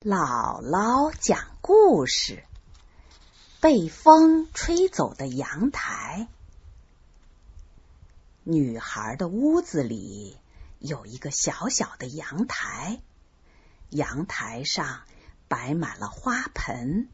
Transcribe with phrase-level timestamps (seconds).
[0.00, 2.44] 姥姥讲故事：
[3.60, 6.28] 被风吹走的阳台。
[8.44, 10.36] 女孩的屋子里
[10.78, 13.00] 有一个小小的阳台，
[13.88, 15.00] 阳台上
[15.48, 17.08] 摆满了花盆，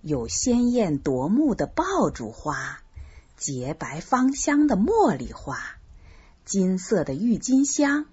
[0.00, 2.80] 有鲜艳夺目的爆竹花、
[3.36, 5.58] 洁白芳香的茉莉花、
[6.44, 8.06] 金色的郁金香、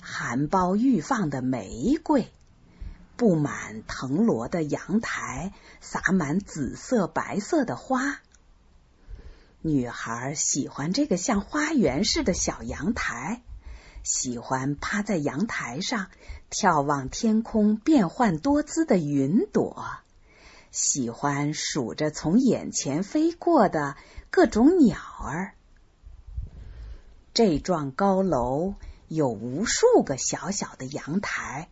[0.00, 2.32] 含苞欲放的玫瑰。
[3.18, 8.20] 布满藤萝的阳台，洒满紫色、白色的花。
[9.60, 13.42] 女孩喜欢这个像花园似的小阳台，
[14.04, 16.06] 喜欢趴在阳台上
[16.48, 19.84] 眺望天空变幻多姿的云朵，
[20.70, 23.96] 喜欢数着从眼前飞过的
[24.30, 25.54] 各种鸟儿。
[27.34, 28.74] 这幢高楼
[29.08, 31.68] 有无数个小小的阳台。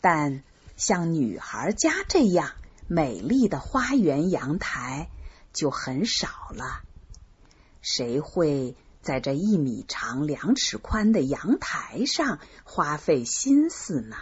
[0.00, 0.44] 但
[0.78, 2.52] 像女孩家这样
[2.86, 5.10] 美丽的花园阳台
[5.52, 6.82] 就很少了。
[7.82, 14.16] 谁会在这一米长、两尺宽的阳台上花费心思呢？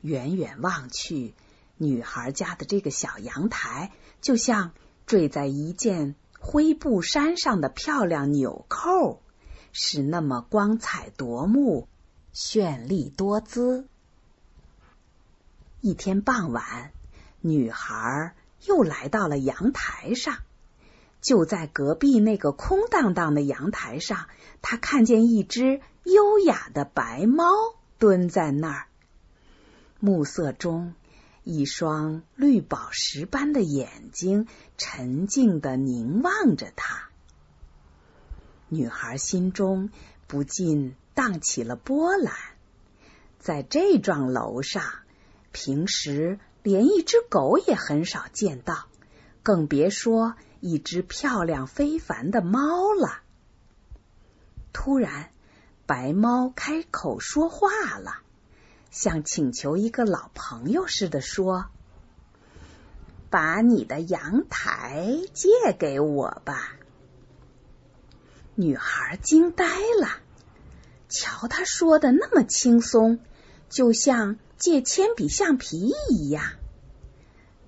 [0.00, 1.34] 远远望去，
[1.76, 4.72] 女孩家的这个小阳台就像
[5.06, 9.22] 缀在一件灰布衫上的漂亮纽扣，
[9.72, 11.88] 是那么光彩夺目。
[12.34, 13.86] 绚丽多姿。
[15.86, 16.92] 一天傍晚，
[17.42, 20.38] 女孩又来到了阳台上。
[21.20, 24.28] 就在隔壁那个空荡荡的阳台上，
[24.62, 27.44] 她看见一只优雅的白猫
[27.98, 28.86] 蹲在那儿，
[30.00, 30.94] 暮色中，
[31.42, 34.48] 一双绿宝石般的眼睛
[34.78, 37.10] 沉静的凝望着她。
[38.70, 39.90] 女孩心中
[40.26, 42.34] 不禁荡起了波澜，
[43.38, 44.82] 在这幢楼上，
[45.54, 48.86] 平时连一只狗也很少见到，
[49.44, 53.20] 更别说一只漂亮非凡的猫了。
[54.72, 55.30] 突然，
[55.86, 58.18] 白猫开口说话了，
[58.90, 61.66] 像请求一个老朋友似的说
[63.30, 65.48] ：“把你的阳台借
[65.78, 66.74] 给我吧。”
[68.56, 69.66] 女孩惊呆
[70.00, 70.18] 了，
[71.08, 73.20] 瞧他说的那么轻松，
[73.74, 76.44] 就像借铅笔、橡皮一样。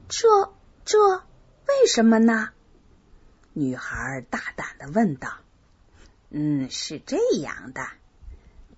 [0.09, 0.53] 这
[0.84, 2.50] 这为什么呢？
[3.53, 5.39] 女孩大胆的问道。
[6.31, 7.84] “嗯，是这样的。”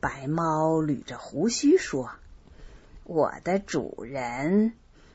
[0.01, 2.13] 白猫捋着胡须说
[3.05, 4.73] ，“我的主人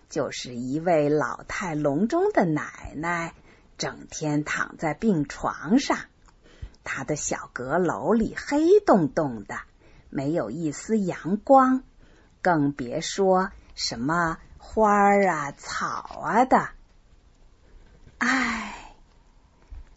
[0.07, 3.33] 就是一位老态龙钟的奶奶，
[3.79, 5.97] 整天躺在病床上。”
[6.85, 9.55] 他的小阁楼里黑洞洞的，
[10.11, 11.81] 没有一丝阳光，
[12.43, 15.85] 更别说什么花儿啊、草
[16.21, 16.69] 啊的。
[18.19, 18.93] 唉，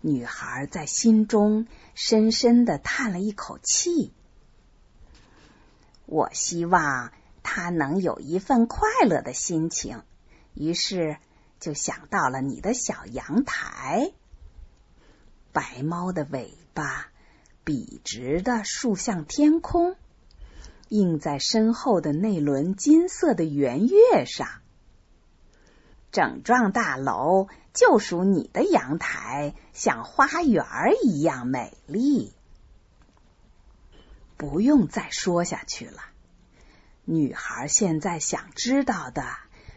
[0.01, 4.15] 女孩在心中深深的叹了一口气。
[6.07, 7.13] 我希望
[7.43, 10.03] 他能有一份快乐的心情，
[10.55, 11.17] 于是
[11.59, 14.13] 就想到了你的小阳台。
[15.53, 17.09] 白猫的尾巴
[17.65, 19.97] 笔直的竖向天空，
[20.89, 24.49] 映在身后的那轮金色的圆月上。
[26.13, 30.65] 整幢大楼就属你的阳台，像花园
[31.03, 32.33] 一样美丽。
[34.37, 36.03] 不用再说下去了。
[37.05, 39.25] 女孩现在想知道的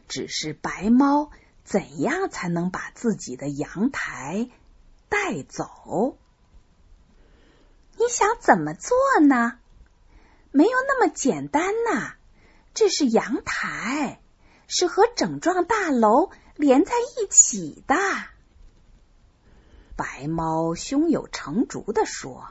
[0.08, 1.32] 只是白猫
[1.64, 4.50] 怎样才能把自己的阳台。
[5.10, 6.18] 带走？
[7.98, 8.96] 你想怎么做
[9.28, 9.60] 呢？
[10.52, 12.14] 没有那么简单呐！
[12.74, 14.20] 这是阳台，
[14.68, 17.96] 是和整幢大楼连在一起的。
[19.96, 22.48] 白猫胸有成竹的说：“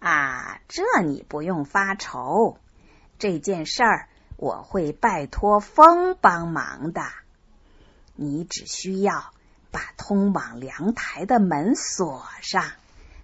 [0.00, 2.58] 啊，这你不用发愁，
[3.18, 7.02] 这件事儿我会拜托风帮忙的。
[8.14, 9.32] 你只需要。”
[9.70, 12.64] 把通往阳台的门锁上，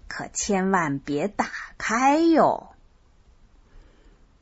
[0.07, 1.49] 可千万别打
[1.79, 2.74] 开哟。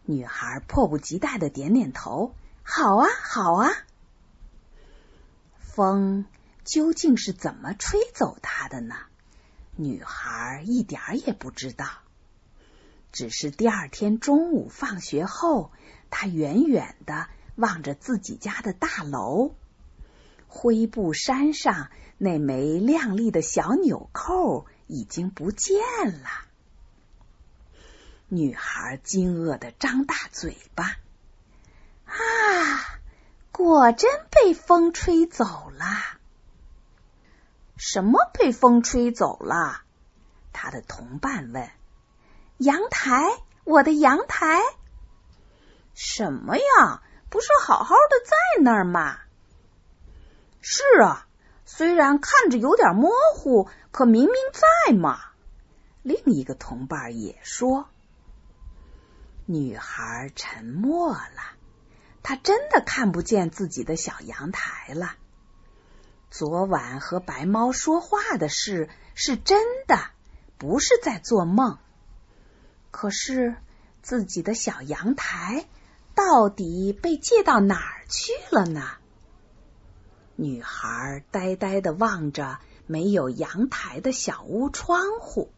[0.06, 3.72] 女孩迫不及待的点点头：“好啊，好啊。”
[5.58, 6.26] 风
[6.64, 8.96] 究竟是怎么吹走它的呢？
[9.76, 11.88] 女孩一点也不知道。
[13.12, 15.72] 只是第二天中午放学后，
[16.10, 19.56] 她远远的望着自己家的大楼。
[20.48, 25.78] 灰布衫上那枚亮丽的小纽扣已经不见
[26.22, 26.30] 了。
[28.36, 30.98] 女孩惊愕的张大嘴巴
[32.06, 33.00] ：“啊，
[33.52, 35.86] 果真被风吹走了。
[37.78, 39.82] 什么被风吹走了？
[40.52, 41.70] 他的同伴问。
[42.58, 43.24] 阳台，
[43.66, 44.64] 我的阳台。
[45.94, 47.04] 什么呀？
[47.30, 49.20] 不是好好的在那儿吗？
[50.60, 51.28] 是啊，
[51.66, 54.34] 虽然看着有点模糊，可明明
[54.88, 55.20] 在嘛。
[56.02, 57.90] 另一个同伴也说。
[59.54, 61.54] 女孩沉默了，
[62.24, 65.16] 她真的看不见自己的小阳台了。
[66.32, 70.00] 昨晚和白猫说话的事是真的，
[70.58, 71.78] 不是在做梦。
[72.90, 73.56] 可是
[74.02, 75.68] 自己的小阳台
[76.16, 78.98] 到底被借到哪儿去了呢？
[80.36, 82.58] 女孩呆呆的望着
[82.88, 85.52] 没有阳台的小屋窗户。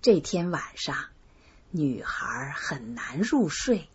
[0.00, 0.96] 这天晚上，
[1.74, 3.88] 女孩很难入睡，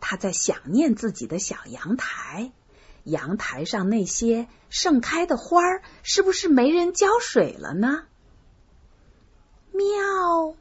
[0.00, 2.52] 她在想念自己的小阳台。
[3.02, 8.04] 阳台上那些盛开的花儿，是不是没人浇水了呢？
[9.72, 10.54] 喵！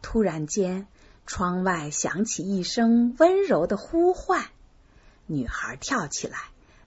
[0.00, 0.86] 突然间，
[1.26, 4.46] 窗外响起一声温柔的呼唤。
[5.26, 6.38] 女孩跳起来，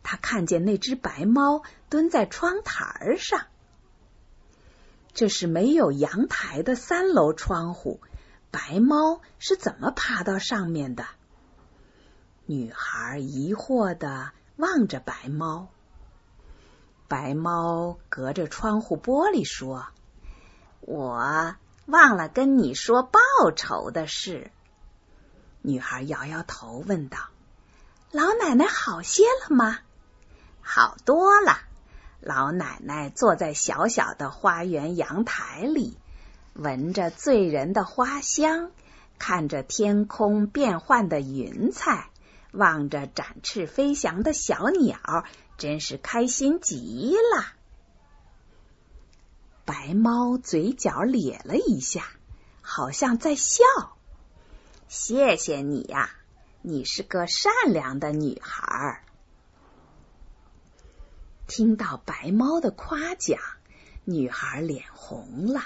[0.02, 3.46] 她看见那只白猫蹲在窗台上。
[5.14, 8.00] 这是没有阳台的三楼窗户，
[8.52, 11.06] 白猫是怎么爬到上面的？
[12.46, 15.70] 女孩疑惑的望着白猫。
[17.08, 19.88] 白猫隔着窗户玻璃说
[20.82, 21.56] ：“我。”
[21.88, 23.20] 忘了跟你说报
[23.56, 24.52] 仇的事。
[25.62, 27.18] 女孩摇摇头，问道
[28.12, 29.80] ：“老奶奶好些了吗
[30.62, 31.58] ？”“好多了。”
[32.22, 35.98] 老奶奶坐在小小的花园阳台里，
[36.54, 38.72] 闻着醉人的花香，
[39.18, 42.10] 看着天空变幻的云彩，
[42.52, 45.26] 望着展翅飞翔的小鸟，
[45.58, 47.46] 真是开心极了。
[49.64, 52.04] 白猫嘴角咧了一下，
[52.62, 53.64] 好像在笑。
[54.90, 56.10] 谢谢你呀，
[56.62, 59.04] 你是个善良的女孩。
[61.48, 63.40] 听到白猫的夸奖，
[64.04, 65.62] 女孩脸红了，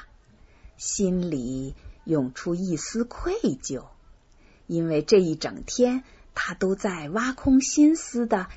[0.77, 3.85] 心里涌出一丝愧疚，
[4.67, 8.47] 因为这一整天他都在挖空心思的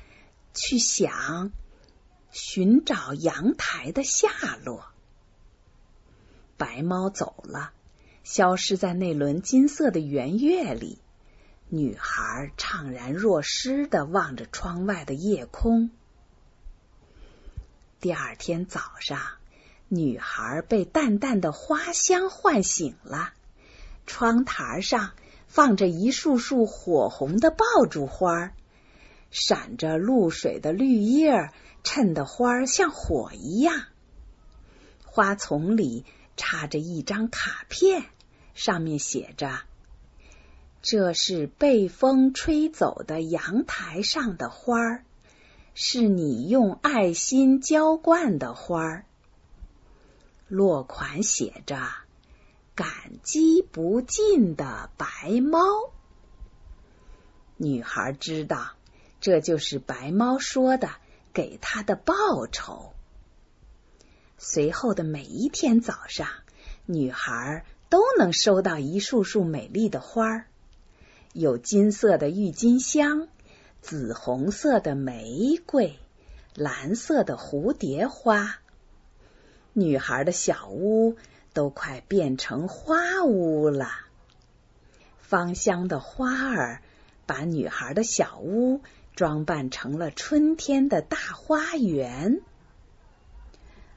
[0.53, 1.51] 去想
[2.31, 4.29] 寻找阳台的下
[4.63, 4.85] 落。
[6.57, 7.71] 白猫走了，
[8.23, 10.99] 消失在那轮金色的圆月里。
[11.71, 15.91] 女孩怅然若失的望着窗外的夜空。
[17.99, 19.19] 第二天早上，
[19.89, 23.33] 女孩被淡淡的花香唤醒了。
[24.07, 25.11] 窗台上
[25.47, 28.51] 放着一束束火红的爆竹花，
[29.29, 31.51] 闪着露水的绿叶
[31.83, 33.83] 衬得花像火一样。
[35.03, 36.05] 花丛里。
[36.41, 38.05] 插着一张卡片，
[38.55, 39.59] 上面写着
[40.81, 45.03] ：“这是被风吹走的阳台上的花儿，
[45.75, 49.05] 是你用爱心浇灌的花儿。”
[50.49, 51.79] 落款写着
[52.75, 52.89] ：“感
[53.23, 55.61] 激不尽的白猫。”
[57.55, 58.71] 女孩知道，
[59.21, 60.89] 这就是白猫说的
[61.33, 62.93] 给她的报酬。
[64.37, 66.27] 随后的每一天早上，
[66.85, 70.45] 女孩都能收到一束束美丽的花儿，
[71.33, 73.27] 有金色的郁金香、
[73.81, 75.99] 紫红色的玫瑰、
[76.55, 78.59] 蓝色的蝴蝶花。
[79.79, 81.15] 女孩的小屋
[81.53, 83.89] 都快变成花屋了，
[85.19, 86.81] 芳香的花儿
[87.25, 88.81] 把女孩的小屋
[89.15, 92.41] 装扮成了春天的大花园。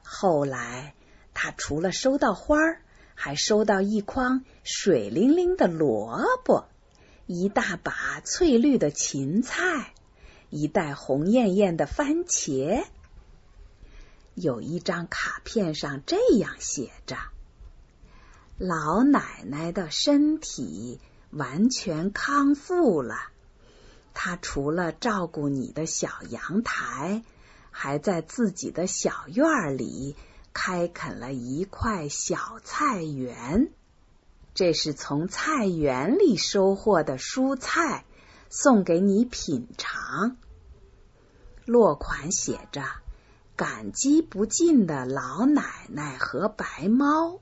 [0.03, 0.95] 后来，
[1.33, 2.81] 她除了收到花儿，
[3.15, 6.65] 还收到一筐水灵灵的萝卜，
[7.25, 9.93] 一大把翠绿的芹菜，
[10.49, 12.85] 一袋红艳艳的番茄。
[14.35, 17.17] 有一张卡片上这样写着
[18.57, 20.99] ：“老奶奶的身体
[21.31, 23.15] 完全康复了，
[24.13, 27.23] 她除了照顾你的小阳台。”
[27.75, 30.15] 还在自己的小院里
[30.53, 33.71] 开垦了一块小菜园，
[34.53, 38.05] 这是从菜园里收获的蔬菜，
[38.47, 40.37] 送给你品尝。
[41.65, 42.83] 落款写着
[43.63, 47.39] “感激不尽的老奶奶和白猫”。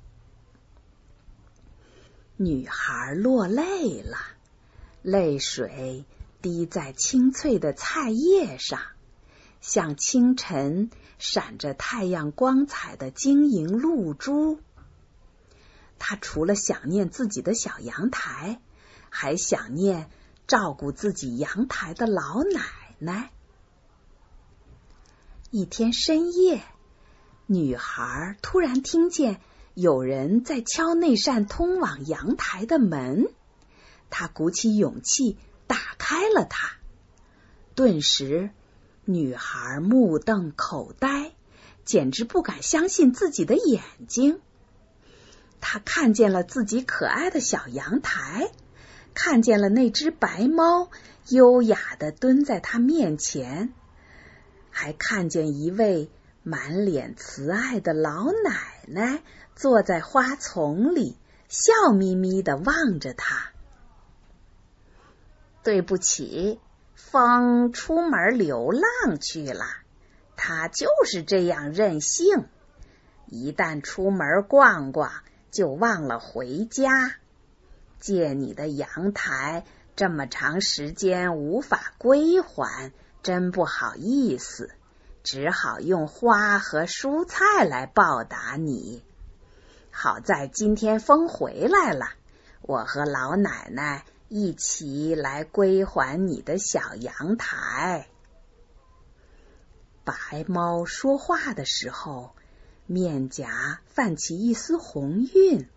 [2.38, 4.20] 女孩落泪了，
[5.02, 6.06] 泪水
[6.40, 8.82] 滴在青翠的菜叶上，
[9.62, 14.60] 像清晨闪着太阳光彩的晶莹露珠。
[15.98, 18.62] 她除了想念自己的小阳台，
[19.10, 20.08] 还想念
[20.46, 22.62] 照顾自己阳台的老奶
[23.00, 23.32] 奶。
[25.54, 26.62] 一天深夜，
[27.46, 29.42] 女孩突然听见
[29.74, 33.28] 有人在敲那扇通往阳台的门。
[34.10, 36.78] 她鼓起勇气打开了它，
[37.76, 38.52] 顿时，
[39.04, 41.34] 女孩目瞪口呆，
[41.84, 44.40] 简直不敢相信自己的眼睛。
[45.60, 48.50] 她看见了自己可爱的小阳台，
[49.14, 50.90] 看见了那只白猫
[51.28, 53.74] 优雅的蹲在她面前，
[54.82, 56.10] 还看见一位
[56.42, 59.22] 满脸慈爱的老奶奶
[59.56, 61.16] 坐在花丛里，
[61.50, 63.52] 笑眯眯的望着她。
[65.62, 66.60] 对不起，
[66.96, 69.66] 风出门流浪去了，
[70.36, 72.48] 他就是这样任性，
[73.28, 75.12] 一旦出门逛逛。
[75.52, 77.18] 就忘了回家，
[78.00, 79.64] 借你的阳台
[79.96, 82.92] 这么长时间无法归还，
[83.24, 84.72] 真不好意思，
[85.24, 89.04] 只好用花和蔬菜来报答你。
[89.92, 92.10] 好在今天风回来了，
[92.62, 98.08] 我和老奶奶一起来归还你的小阳台。
[100.04, 102.32] 白猫说话的时候。
[102.88, 105.70] 面颊泛起一丝红晕，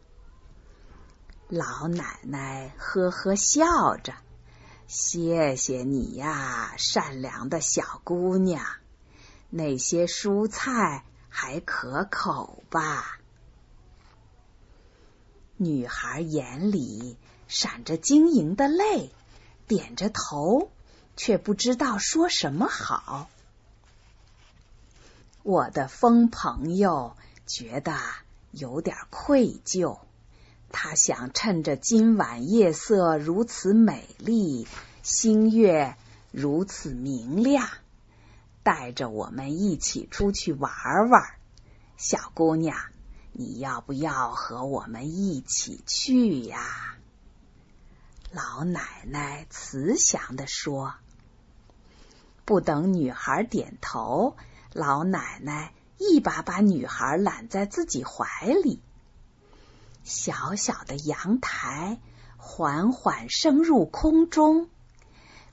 [1.46, 4.14] 老奶奶呵呵笑着
[4.86, 8.64] ：“谢谢你呀，善良的小姑娘。
[9.50, 13.18] 那些蔬菜还可口吧？”
[15.56, 19.12] 女孩眼里闪着晶莹的泪，
[19.68, 20.70] 点着头，
[21.16, 23.30] 却不知道说什么好。
[25.44, 27.96] 我的疯朋友觉得
[28.50, 30.00] 有点愧疚，
[30.76, 34.66] 他想趁着今晚夜色如此美丽，
[35.04, 35.96] 星月
[36.32, 37.68] 如此明亮，
[38.64, 40.72] 带着我们一起出去玩
[41.08, 41.22] 玩。
[41.96, 42.76] 小姑娘，
[43.30, 46.96] 你要不要和我们一起去呀？
[48.32, 50.94] 老奶奶慈祥的说。
[52.44, 54.36] 不等女孩点头。
[54.72, 58.82] 老奶奶一把把女孩揽在自己怀里，
[60.04, 61.99] 小小的阳台
[62.37, 64.68] 缓缓升入空中，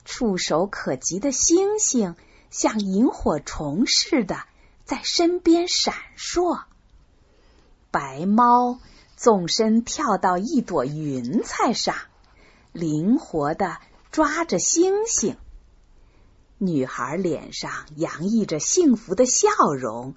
[0.04, 2.14] 触手可及的星星
[2.50, 4.44] 像萤火虫似的
[4.84, 6.64] 在身边闪烁。
[7.90, 8.78] 白猫
[9.16, 11.96] 纵身跳到一朵云彩上，
[12.72, 13.78] 灵活的
[14.10, 15.36] 抓着星星。
[16.58, 20.14] 女孩脸上洋溢着幸福的笑容，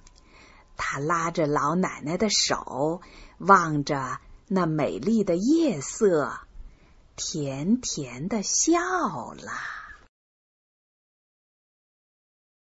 [0.76, 3.00] 她拉着老奶奶的手，
[3.38, 6.38] 望着那美丽的夜色，
[7.16, 8.78] 甜甜的笑
[9.34, 9.75] 了。